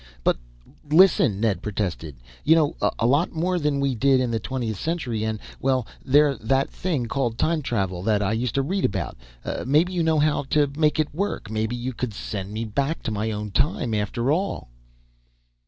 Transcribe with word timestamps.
"But 0.23 0.39
listen!" 0.89 1.39
Ned 1.41 1.61
protested. 1.61 2.15
"You 2.43 2.55
know 2.55 2.75
a 2.97 3.05
lot 3.05 3.33
more 3.33 3.59
than 3.59 3.79
we 3.79 3.93
did 3.93 4.19
in 4.19 4.31
the 4.31 4.39
Twentieth 4.39 4.79
Century. 4.79 5.23
And 5.23 5.37
well 5.59 5.85
there's 6.03 6.39
that 6.39 6.71
thing 6.71 7.05
called 7.05 7.37
time 7.37 7.61
travel, 7.61 8.01
that 8.01 8.19
I 8.23 8.31
used 8.33 8.55
to 8.55 8.63
read 8.63 8.83
about. 8.83 9.15
Maybe 9.63 9.93
you 9.93 10.01
know 10.01 10.17
how 10.17 10.41
to 10.49 10.71
make 10.75 10.99
it 10.99 11.13
work! 11.13 11.51
Maybe 11.51 11.75
you 11.75 11.93
could 11.93 12.15
send 12.15 12.51
me 12.51 12.65
back 12.65 13.03
to 13.03 13.11
my 13.11 13.29
own 13.29 13.51
time 13.51 13.93
after 13.93 14.31
all!" 14.31 14.69